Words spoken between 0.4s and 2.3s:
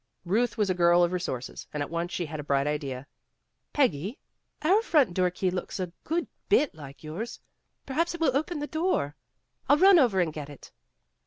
was a girl of resources and at once she